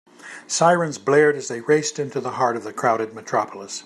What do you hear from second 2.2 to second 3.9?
heart of the crowded metropolis.